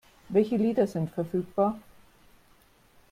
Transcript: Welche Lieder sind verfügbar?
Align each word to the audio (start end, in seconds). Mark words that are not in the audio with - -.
Welche 0.29 0.55
Lieder 0.57 0.87
sind 0.87 1.11
verfügbar? 1.11 1.79